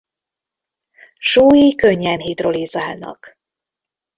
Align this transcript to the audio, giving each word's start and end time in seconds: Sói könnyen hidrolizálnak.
Sói 1.19 1.75
könnyen 1.75 2.19
hidrolizálnak. 2.19 3.39